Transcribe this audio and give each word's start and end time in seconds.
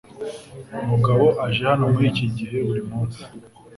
Mugabo 0.89 1.25
aje 1.45 1.61
hano 1.69 1.85
muri 1.93 2.05
iki 2.11 2.25
gihe 2.37 2.57
buri 2.67 2.81
munsi. 2.89 3.21